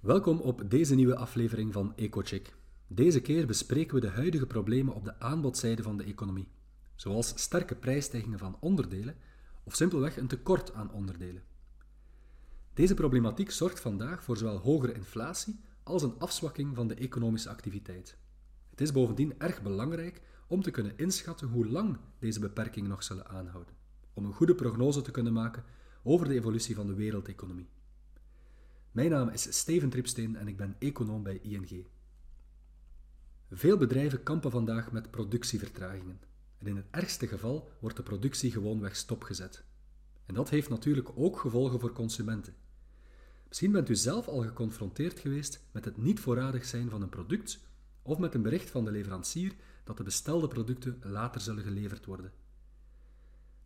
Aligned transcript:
Welkom 0.00 0.38
op 0.38 0.70
deze 0.70 0.94
nieuwe 0.94 1.16
aflevering 1.16 1.72
van 1.72 1.92
EcoCheck. 1.96 2.56
Deze 2.86 3.20
keer 3.20 3.46
bespreken 3.46 3.94
we 3.94 4.00
de 4.00 4.08
huidige 4.08 4.46
problemen 4.46 4.94
op 4.94 5.04
de 5.04 5.18
aanbodzijde 5.18 5.82
van 5.82 5.96
de 5.96 6.04
economie, 6.04 6.48
zoals 6.94 7.32
sterke 7.42 7.74
prijsstijgingen 7.74 8.38
van 8.38 8.56
onderdelen 8.60 9.16
of 9.64 9.74
simpelweg 9.74 10.16
een 10.16 10.26
tekort 10.26 10.74
aan 10.74 10.92
onderdelen. 10.92 11.42
Deze 12.74 12.94
problematiek 12.94 13.50
zorgt 13.50 13.80
vandaag 13.80 14.22
voor 14.22 14.36
zowel 14.36 14.58
hogere 14.58 14.92
inflatie 14.92 15.60
als 15.82 16.02
een 16.02 16.18
afzwakking 16.18 16.74
van 16.74 16.88
de 16.88 16.94
economische 16.94 17.48
activiteit. 17.48 18.16
Het 18.70 18.80
is 18.80 18.92
bovendien 18.92 19.34
erg 19.38 19.62
belangrijk 19.62 20.22
om 20.46 20.62
te 20.62 20.70
kunnen 20.70 20.96
inschatten 20.96 21.48
hoe 21.48 21.68
lang 21.68 21.98
deze 22.18 22.40
beperkingen 22.40 22.90
nog 22.90 23.02
zullen 23.02 23.28
aanhouden, 23.28 23.74
om 24.12 24.24
een 24.24 24.34
goede 24.34 24.54
prognose 24.54 25.02
te 25.02 25.10
kunnen 25.10 25.32
maken 25.32 25.64
over 26.02 26.28
de 26.28 26.34
evolutie 26.34 26.74
van 26.74 26.86
de 26.86 26.94
wereldeconomie. 26.94 27.68
Mijn 28.92 29.10
naam 29.10 29.28
is 29.28 29.56
Steven 29.56 29.88
Tripsteen 29.88 30.36
en 30.36 30.48
ik 30.48 30.56
ben 30.56 30.76
econoom 30.78 31.22
bij 31.22 31.38
ING. 31.42 31.86
Veel 33.50 33.76
bedrijven 33.76 34.22
kampen 34.22 34.50
vandaag 34.50 34.92
met 34.92 35.10
productievertragingen. 35.10 36.20
En 36.58 36.66
in 36.66 36.76
het 36.76 36.86
ergste 36.90 37.26
geval 37.26 37.70
wordt 37.80 37.96
de 37.96 38.02
productie 38.02 38.50
gewoonweg 38.50 38.96
stopgezet. 38.96 39.64
En 40.26 40.34
dat 40.34 40.50
heeft 40.50 40.68
natuurlijk 40.68 41.10
ook 41.14 41.38
gevolgen 41.38 41.80
voor 41.80 41.92
consumenten. 41.92 42.54
Misschien 43.48 43.72
bent 43.72 43.88
u 43.88 43.96
zelf 43.96 44.28
al 44.28 44.42
geconfronteerd 44.42 45.18
geweest 45.18 45.60
met 45.72 45.84
het 45.84 45.96
niet 45.96 46.20
voorradig 46.20 46.64
zijn 46.64 46.90
van 46.90 47.02
een 47.02 47.08
product 47.08 47.58
of 48.02 48.18
met 48.18 48.34
een 48.34 48.42
bericht 48.42 48.70
van 48.70 48.84
de 48.84 48.90
leverancier 48.90 49.54
dat 49.84 49.96
de 49.96 50.02
bestelde 50.02 50.48
producten 50.48 50.98
later 51.02 51.40
zullen 51.40 51.64
geleverd 51.64 52.04
worden. 52.04 52.32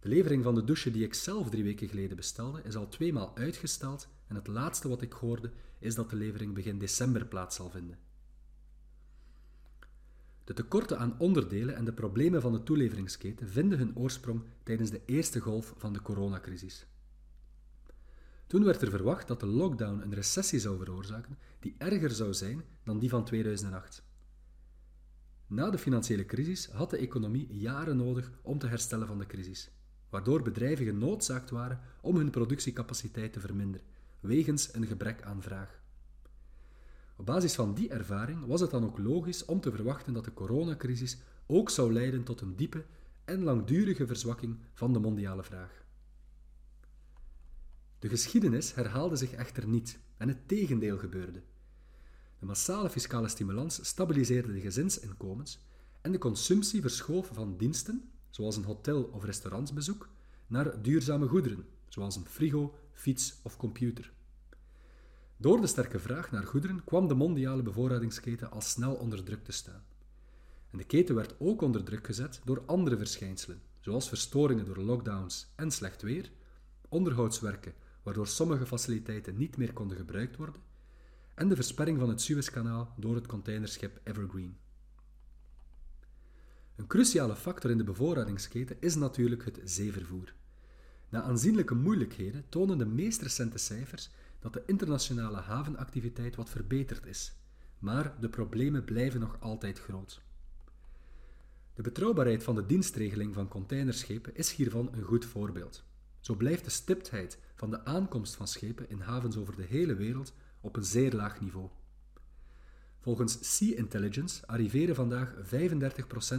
De 0.04 0.10
levering 0.10 0.42
van 0.42 0.54
de 0.54 0.64
douche 0.64 0.90
die 0.90 1.04
ik 1.04 1.14
zelf 1.14 1.50
drie 1.50 1.64
weken 1.64 1.88
geleden 1.88 2.16
bestelde 2.16 2.62
is 2.62 2.76
al 2.76 2.88
tweemaal 2.88 3.36
uitgesteld 3.36 4.08
en 4.26 4.34
het 4.34 4.46
laatste 4.46 4.88
wat 4.88 5.02
ik 5.02 5.12
hoorde 5.12 5.50
is 5.78 5.94
dat 5.94 6.10
de 6.10 6.16
levering 6.16 6.54
begin 6.54 6.78
december 6.78 7.26
plaats 7.26 7.56
zal 7.56 7.70
vinden. 7.70 7.98
De 10.44 10.52
tekorten 10.52 10.98
aan 10.98 11.18
onderdelen 11.18 11.76
en 11.76 11.84
de 11.84 11.92
problemen 11.92 12.40
van 12.40 12.52
de 12.52 12.62
toeleveringsketen 12.62 13.48
vinden 13.48 13.78
hun 13.78 13.96
oorsprong 13.96 14.42
tijdens 14.62 14.90
de 14.90 15.00
eerste 15.06 15.40
golf 15.40 15.74
van 15.76 15.92
de 15.92 16.02
coronacrisis. 16.02 16.86
Toen 18.46 18.64
werd 18.64 18.82
er 18.82 18.90
verwacht 18.90 19.28
dat 19.28 19.40
de 19.40 19.46
lockdown 19.46 20.00
een 20.00 20.14
recessie 20.14 20.58
zou 20.58 20.78
veroorzaken 20.78 21.38
die 21.60 21.74
erger 21.78 22.10
zou 22.10 22.34
zijn 22.34 22.64
dan 22.82 22.98
die 22.98 23.08
van 23.08 23.24
2008. 23.24 24.02
Na 25.46 25.70
de 25.70 25.78
financiële 25.78 26.24
crisis 26.24 26.66
had 26.66 26.90
de 26.90 26.96
economie 26.96 27.54
jaren 27.54 27.96
nodig 27.96 28.32
om 28.42 28.58
te 28.58 28.66
herstellen 28.66 29.06
van 29.06 29.18
de 29.18 29.26
crisis, 29.26 29.70
waardoor 30.14 30.42
bedrijven 30.42 30.84
genoodzaakt 30.84 31.50
waren 31.50 31.80
om 32.00 32.16
hun 32.16 32.30
productiecapaciteit 32.30 33.32
te 33.32 33.40
verminderen, 33.40 33.86
wegens 34.20 34.74
een 34.74 34.86
gebrek 34.86 35.22
aan 35.22 35.42
vraag. 35.42 35.80
Op 37.16 37.26
basis 37.26 37.54
van 37.54 37.74
die 37.74 37.88
ervaring 37.88 38.46
was 38.46 38.60
het 38.60 38.70
dan 38.70 38.84
ook 38.84 38.98
logisch 38.98 39.44
om 39.44 39.60
te 39.60 39.70
verwachten 39.70 40.12
dat 40.12 40.24
de 40.24 40.32
coronacrisis 40.32 41.18
ook 41.46 41.70
zou 41.70 41.92
leiden 41.92 42.24
tot 42.24 42.40
een 42.40 42.56
diepe 42.56 42.84
en 43.24 43.42
langdurige 43.42 44.06
verzwakking 44.06 44.58
van 44.72 44.92
de 44.92 44.98
mondiale 44.98 45.42
vraag. 45.42 45.84
De 47.98 48.08
geschiedenis 48.08 48.74
herhaalde 48.74 49.16
zich 49.16 49.32
echter 49.32 49.68
niet 49.68 49.98
en 50.16 50.28
het 50.28 50.48
tegendeel 50.48 50.98
gebeurde. 50.98 51.42
De 52.38 52.46
massale 52.46 52.90
fiscale 52.90 53.28
stimulans 53.28 53.86
stabiliseerde 53.86 54.52
de 54.52 54.60
gezinsinkomens 54.60 55.64
en 56.00 56.12
de 56.12 56.18
consumptie 56.18 56.80
verschoof 56.80 57.30
van 57.32 57.56
diensten, 57.56 58.08
zoals 58.34 58.56
een 58.56 58.64
hotel- 58.64 59.10
of 59.12 59.24
restaurantsbezoek, 59.24 60.08
naar 60.46 60.82
duurzame 60.82 61.28
goederen, 61.28 61.66
zoals 61.88 62.16
een 62.16 62.26
frigo, 62.26 62.74
fiets 62.92 63.40
of 63.42 63.56
computer. 63.56 64.12
Door 65.36 65.60
de 65.60 65.66
sterke 65.66 65.98
vraag 65.98 66.30
naar 66.30 66.46
goederen 66.46 66.84
kwam 66.84 67.08
de 67.08 67.14
mondiale 67.14 67.62
bevoorradingsketen 67.62 68.50
al 68.50 68.60
snel 68.60 68.94
onder 68.94 69.24
druk 69.24 69.44
te 69.44 69.52
staan. 69.52 69.84
En 70.70 70.78
de 70.78 70.84
keten 70.84 71.14
werd 71.14 71.34
ook 71.38 71.62
onder 71.62 71.84
druk 71.84 72.06
gezet 72.06 72.40
door 72.44 72.62
andere 72.66 72.96
verschijnselen, 72.96 73.62
zoals 73.80 74.08
verstoringen 74.08 74.64
door 74.64 74.78
lockdowns 74.78 75.52
en 75.56 75.70
slecht 75.70 76.02
weer, 76.02 76.30
onderhoudswerken 76.88 77.74
waardoor 78.02 78.26
sommige 78.26 78.66
faciliteiten 78.66 79.36
niet 79.36 79.56
meer 79.56 79.72
konden 79.72 79.96
gebruikt 79.96 80.36
worden, 80.36 80.62
en 81.34 81.48
de 81.48 81.54
versperring 81.54 81.98
van 81.98 82.08
het 82.08 82.20
Suezkanaal 82.20 82.94
door 82.96 83.14
het 83.14 83.26
containerschip 83.26 84.00
Evergreen. 84.04 84.63
Een 86.76 86.86
cruciale 86.86 87.36
factor 87.36 87.70
in 87.70 87.78
de 87.78 87.84
bevoorradingsketen 87.84 88.76
is 88.80 88.94
natuurlijk 88.94 89.44
het 89.44 89.60
zeevervoer. 89.64 90.34
Na 91.08 91.22
aanzienlijke 91.22 91.74
moeilijkheden 91.74 92.44
tonen 92.48 92.78
de 92.78 92.86
meest 92.86 93.22
recente 93.22 93.58
cijfers 93.58 94.10
dat 94.40 94.52
de 94.52 94.62
internationale 94.66 95.36
havenactiviteit 95.36 96.36
wat 96.36 96.50
verbeterd 96.50 97.06
is, 97.06 97.32
maar 97.78 98.16
de 98.20 98.28
problemen 98.28 98.84
blijven 98.84 99.20
nog 99.20 99.36
altijd 99.40 99.78
groot. 99.78 100.22
De 101.74 101.82
betrouwbaarheid 101.82 102.42
van 102.42 102.54
de 102.54 102.66
dienstregeling 102.66 103.34
van 103.34 103.48
containerschepen 103.48 104.36
is 104.36 104.52
hiervan 104.52 104.88
een 104.92 105.02
goed 105.02 105.24
voorbeeld. 105.24 105.84
Zo 106.20 106.34
blijft 106.34 106.64
de 106.64 106.70
stiptheid 106.70 107.38
van 107.54 107.70
de 107.70 107.84
aankomst 107.84 108.34
van 108.34 108.48
schepen 108.48 108.90
in 108.90 109.00
havens 109.00 109.36
over 109.36 109.56
de 109.56 109.64
hele 109.64 109.94
wereld 109.94 110.32
op 110.60 110.76
een 110.76 110.84
zeer 110.84 111.12
laag 111.12 111.40
niveau. 111.40 111.68
Volgens 113.04 113.56
Sea 113.56 113.76
Intelligence 113.76 114.46
arriveren 114.46 114.94
vandaag 114.94 115.34
35% 115.34 115.38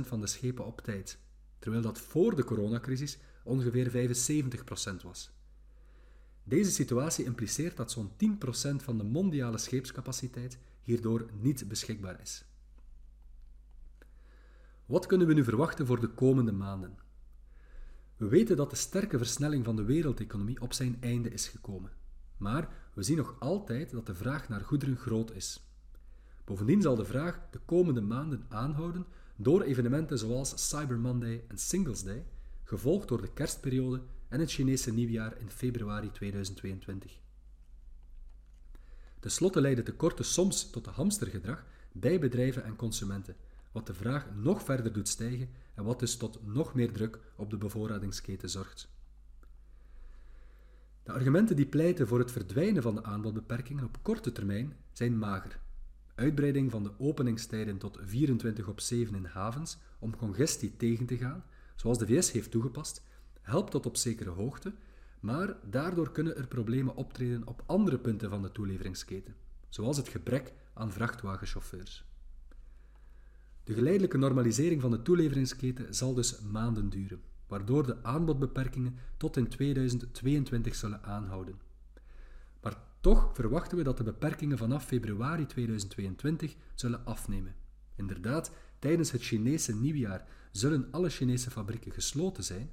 van 0.01 0.21
de 0.21 0.27
schepen 0.27 0.65
op 0.65 0.81
tijd, 0.81 1.19
terwijl 1.59 1.81
dat 1.81 1.99
voor 1.99 2.35
de 2.35 2.43
coronacrisis 2.43 3.17
ongeveer 3.43 3.91
75% 3.91 5.01
was. 5.03 5.31
Deze 6.43 6.71
situatie 6.71 7.25
impliceert 7.25 7.77
dat 7.77 7.91
zo'n 7.91 8.11
10% 8.11 8.15
van 8.75 8.97
de 8.97 9.03
mondiale 9.03 9.57
scheepscapaciteit 9.57 10.57
hierdoor 10.81 11.25
niet 11.39 11.67
beschikbaar 11.67 12.21
is. 12.21 12.45
Wat 14.85 15.05
kunnen 15.05 15.27
we 15.27 15.33
nu 15.33 15.43
verwachten 15.43 15.85
voor 15.85 15.99
de 15.99 16.09
komende 16.09 16.51
maanden? 16.51 16.97
We 18.17 18.27
weten 18.27 18.57
dat 18.57 18.69
de 18.69 18.75
sterke 18.75 19.17
versnelling 19.17 19.65
van 19.65 19.75
de 19.75 19.83
wereldeconomie 19.83 20.61
op 20.61 20.73
zijn 20.73 20.97
einde 20.99 21.29
is 21.29 21.47
gekomen. 21.47 21.91
Maar 22.37 22.69
we 22.93 23.03
zien 23.03 23.17
nog 23.17 23.35
altijd 23.39 23.91
dat 23.91 24.05
de 24.05 24.15
vraag 24.15 24.49
naar 24.49 24.61
goederen 24.61 24.97
groot 24.97 25.31
is. 25.31 25.69
Bovendien 26.45 26.81
zal 26.81 26.95
de 26.95 27.05
vraag 27.05 27.39
de 27.51 27.59
komende 27.65 28.01
maanden 28.01 28.45
aanhouden 28.49 29.05
door 29.35 29.61
evenementen 29.61 30.17
zoals 30.17 30.69
Cyber 30.69 30.99
Monday 30.99 31.43
en 31.47 31.57
Singles 31.57 32.03
Day, 32.03 32.25
gevolgd 32.63 33.07
door 33.07 33.21
de 33.21 33.33
kerstperiode 33.33 34.01
en 34.27 34.39
het 34.39 34.51
Chinese 34.51 34.93
nieuwjaar 34.93 35.37
in 35.39 35.51
februari 35.51 36.11
2022. 36.11 37.19
Ten 39.19 39.31
slotte 39.31 39.61
leiden 39.61 39.83
tekorten 39.83 40.25
soms 40.25 40.69
tot 40.69 40.85
hamstergedrag 40.85 41.65
bij 41.91 42.19
bedrijven 42.19 42.63
en 42.63 42.75
consumenten, 42.75 43.35
wat 43.71 43.87
de 43.87 43.93
vraag 43.93 44.27
nog 44.35 44.63
verder 44.63 44.93
doet 44.93 45.07
stijgen 45.07 45.49
en 45.75 45.83
wat 45.83 45.99
dus 45.99 46.17
tot 46.17 46.45
nog 46.45 46.73
meer 46.73 46.91
druk 46.91 47.19
op 47.35 47.49
de 47.49 47.57
bevoorradingsketen 47.57 48.49
zorgt. 48.49 48.89
De 51.03 51.11
argumenten 51.11 51.55
die 51.55 51.65
pleiten 51.65 52.07
voor 52.07 52.19
het 52.19 52.31
verdwijnen 52.31 52.81
van 52.81 52.95
de 52.95 53.03
aanbodbeperkingen 53.03 53.83
op 53.83 53.97
korte 54.01 54.31
termijn 54.31 54.75
zijn 54.91 55.17
mager. 55.17 55.63
Uitbreiding 56.15 56.71
van 56.71 56.83
de 56.83 56.91
openingstijden 56.97 57.77
tot 57.77 57.97
24 58.01 58.67
op 58.67 58.79
7 58.79 59.15
in 59.15 59.25
havens 59.25 59.77
om 59.99 60.15
congestie 60.15 60.77
tegen 60.77 61.05
te 61.05 61.17
gaan, 61.17 61.43
zoals 61.75 61.97
de 61.97 62.05
VS 62.05 62.31
heeft 62.31 62.51
toegepast, 62.51 63.03
helpt 63.41 63.71
tot 63.71 63.85
op 63.85 63.97
zekere 63.97 64.29
hoogte, 64.29 64.73
maar 65.19 65.57
daardoor 65.69 66.11
kunnen 66.11 66.37
er 66.37 66.47
problemen 66.47 66.95
optreden 66.95 67.47
op 67.47 67.63
andere 67.65 67.97
punten 67.97 68.29
van 68.29 68.41
de 68.41 68.51
toeleveringsketen, 68.51 69.35
zoals 69.69 69.97
het 69.97 70.07
gebrek 70.07 70.53
aan 70.73 70.91
vrachtwagenchauffeurs. 70.91 72.05
De 73.63 73.73
geleidelijke 73.73 74.17
normalisering 74.17 74.81
van 74.81 74.91
de 74.91 75.01
toeleveringsketen 75.01 75.95
zal 75.95 76.13
dus 76.13 76.39
maanden 76.39 76.89
duren, 76.89 77.21
waardoor 77.47 77.85
de 77.85 78.03
aanbodbeperkingen 78.03 78.95
tot 79.17 79.37
in 79.37 79.47
2022 79.47 80.75
zullen 80.75 81.03
aanhouden. 81.03 81.59
Maar 82.61 82.77
toch 83.05 83.29
verwachten 83.33 83.77
we 83.77 83.83
dat 83.83 83.97
de 83.97 84.03
beperkingen 84.03 84.57
vanaf 84.57 84.85
februari 84.85 85.45
2022 85.45 86.55
zullen 86.75 87.05
afnemen. 87.05 87.55
Inderdaad, 87.95 88.51
tijdens 88.79 89.11
het 89.11 89.23
Chinese 89.23 89.75
nieuwjaar 89.75 90.27
zullen 90.51 90.87
alle 90.91 91.09
Chinese 91.09 91.51
fabrieken 91.51 91.91
gesloten 91.91 92.43
zijn. 92.43 92.69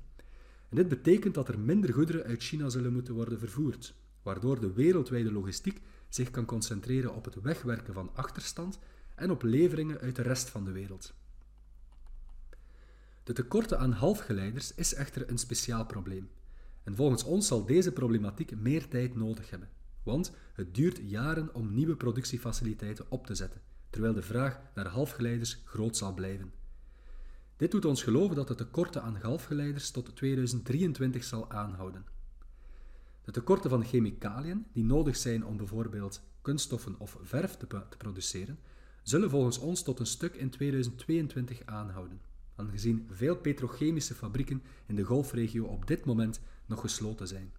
En 0.69 0.77
dit 0.77 0.89
betekent 0.89 1.35
dat 1.35 1.49
er 1.49 1.59
minder 1.59 1.93
goederen 1.93 2.25
uit 2.25 2.43
China 2.43 2.69
zullen 2.69 2.93
moeten 2.93 3.15
worden 3.15 3.39
vervoerd, 3.39 3.95
waardoor 4.23 4.61
de 4.61 4.73
wereldwijde 4.73 5.33
logistiek 5.33 5.81
zich 6.09 6.31
kan 6.31 6.45
concentreren 6.45 7.15
op 7.15 7.25
het 7.25 7.41
wegwerken 7.41 7.95
van 7.95 8.11
achterstand 8.15 8.79
en 9.15 9.31
op 9.31 9.43
leveringen 9.43 10.01
uit 10.01 10.17
de 10.17 10.23
rest 10.23 10.51
van 10.51 10.65
de 10.65 10.73
wereld. 10.73 11.15
De 13.23 13.33
tekorten 13.33 13.79
aan 13.79 13.93
halfgeleiders 13.93 14.75
is 14.75 14.95
echter 14.95 15.31
een 15.31 15.39
speciaal 15.39 15.87
probleem. 15.87 16.31
En 16.83 16.97
volgens 16.97 17.25
ons 17.25 17.47
zal 17.47 17.65
deze 17.65 17.93
problematiek 17.93 18.57
meer 18.57 18.89
tijd 18.89 19.15
nodig 19.15 19.51
hebben, 19.51 19.69
want 20.03 20.33
het 20.55 20.75
duurt 20.75 21.01
jaren 21.05 21.55
om 21.55 21.75
nieuwe 21.75 21.97
productiefaciliteiten 21.97 23.07
op 23.09 23.27
te 23.27 23.35
zetten, 23.35 23.61
terwijl 23.91 24.15
de 24.15 24.23
vraag 24.23 24.61
naar 24.75 24.87
halfgeleiders 24.87 25.63
groot 25.65 25.97
zal 25.97 26.15
blijven. 26.15 26.53
Dit 27.57 27.71
doet 27.71 27.85
ons 27.85 28.03
geloven 28.03 28.37
dat 28.37 28.49
de 28.49 28.55
tekorten 28.55 29.03
aan 29.03 29.17
halfgeleiders 29.17 29.91
tot 29.91 30.17
2023 30.17 31.25
zal 31.25 31.51
aanhouden. 31.51 32.05
De 33.25 33.33
tekorten 33.33 33.71
van 33.71 33.85
chemicaliën, 33.85 34.67
die 34.73 34.85
nodig 34.85 35.17
zijn 35.17 35.47
om 35.47 35.57
bijvoorbeeld 35.57 36.23
kunststoffen 36.41 36.95
of 36.99 37.19
verf 37.23 37.57
te, 37.57 37.67
te 37.67 37.97
produceren, 37.97 38.59
zullen 39.03 39.31
volgens 39.31 39.59
ons 39.59 39.83
tot 39.83 39.99
een 39.99 40.07
stuk 40.07 40.35
in 40.35 40.51
2022 40.51 41.63
aanhouden, 41.65 42.21
aangezien 42.57 43.09
veel 43.11 43.37
petrochemische 43.37 44.15
fabrieken 44.15 44.63
in 44.87 44.95
de 44.95 45.03
golfregio 45.03 45.65
op 45.65 45.87
dit 45.87 46.05
moment 46.05 46.41
nog 46.67 46.81
gesloten 46.81 47.29
zijn. 47.29 47.53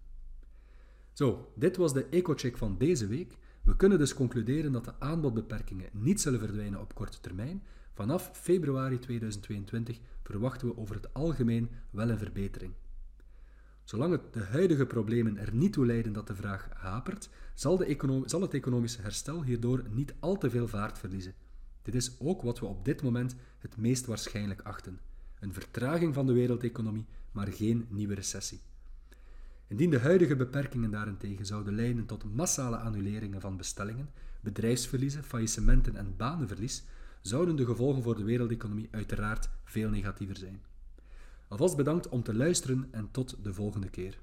Zo, 1.14 1.52
dit 1.54 1.76
was 1.76 1.92
de 1.92 2.04
ecocheck 2.04 2.56
van 2.56 2.78
deze 2.78 3.06
week. 3.06 3.36
We 3.62 3.76
kunnen 3.76 3.98
dus 3.98 4.14
concluderen 4.14 4.72
dat 4.72 4.84
de 4.84 5.00
aanbodbeperkingen 5.00 5.88
niet 5.92 6.20
zullen 6.20 6.38
verdwijnen 6.38 6.80
op 6.80 6.94
korte 6.94 7.20
termijn. 7.20 7.62
Vanaf 7.92 8.30
februari 8.32 8.98
2022 8.98 10.00
verwachten 10.22 10.68
we 10.68 10.76
over 10.76 10.94
het 10.94 11.14
algemeen 11.14 11.70
wel 11.90 12.10
een 12.10 12.18
verbetering. 12.18 12.72
Zolang 13.84 14.20
de 14.30 14.42
huidige 14.42 14.86
problemen 14.86 15.36
er 15.36 15.54
niet 15.54 15.72
toe 15.72 15.86
leiden 15.86 16.12
dat 16.12 16.26
de 16.26 16.34
vraag 16.34 16.68
hapert, 16.72 17.28
zal, 17.54 17.76
de 17.76 18.22
zal 18.24 18.40
het 18.40 18.54
economische 18.54 19.02
herstel 19.02 19.42
hierdoor 19.42 19.84
niet 19.90 20.14
al 20.20 20.38
te 20.38 20.50
veel 20.50 20.68
vaart 20.68 20.98
verliezen. 20.98 21.34
Dit 21.82 21.94
is 21.94 22.20
ook 22.20 22.42
wat 22.42 22.58
we 22.58 22.66
op 22.66 22.84
dit 22.84 23.02
moment 23.02 23.36
het 23.58 23.76
meest 23.76 24.06
waarschijnlijk 24.06 24.60
achten: 24.62 25.00
een 25.40 25.52
vertraging 25.52 26.14
van 26.14 26.26
de 26.26 26.32
wereldeconomie, 26.32 27.06
maar 27.32 27.46
geen 27.46 27.86
nieuwe 27.88 28.14
recessie. 28.14 28.60
Indien 29.68 29.90
de 29.90 29.98
huidige 29.98 30.36
beperkingen 30.36 30.90
daarentegen 30.90 31.46
zouden 31.46 31.74
leiden 31.74 32.06
tot 32.06 32.34
massale 32.34 32.76
annuleringen 32.76 33.40
van 33.40 33.56
bestellingen, 33.56 34.10
bedrijfsverliezen, 34.40 35.24
faillissementen 35.24 35.96
en 35.96 36.16
banenverlies, 36.16 36.84
zouden 37.20 37.56
de 37.56 37.64
gevolgen 37.64 38.02
voor 38.02 38.16
de 38.16 38.24
wereldeconomie 38.24 38.88
uiteraard 38.90 39.50
veel 39.64 39.90
negatiever 39.90 40.36
zijn. 40.36 40.62
Alvast 41.48 41.76
bedankt 41.76 42.08
om 42.08 42.22
te 42.22 42.34
luisteren 42.34 42.88
en 42.90 43.08
tot 43.10 43.44
de 43.44 43.54
volgende 43.54 43.90
keer. 43.90 44.18